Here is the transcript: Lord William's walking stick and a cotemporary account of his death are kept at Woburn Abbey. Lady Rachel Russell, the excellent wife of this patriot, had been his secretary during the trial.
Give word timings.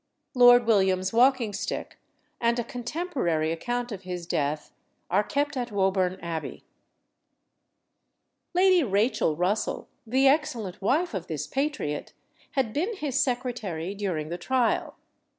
Lord 0.33 0.65
William's 0.65 1.13
walking 1.13 1.53
stick 1.53 1.99
and 2.39 2.57
a 2.57 2.63
cotemporary 2.63 3.51
account 3.53 3.91
of 3.91 4.01
his 4.01 4.25
death 4.25 4.71
are 5.11 5.23
kept 5.23 5.55
at 5.55 5.71
Woburn 5.71 6.17
Abbey. 6.23 6.63
Lady 8.55 8.83
Rachel 8.83 9.35
Russell, 9.35 9.87
the 10.07 10.27
excellent 10.27 10.81
wife 10.81 11.13
of 11.13 11.27
this 11.27 11.45
patriot, 11.45 12.13
had 12.53 12.73
been 12.73 12.95
his 12.95 13.19
secretary 13.23 13.93
during 13.93 14.29
the 14.29 14.39
trial. 14.39 14.95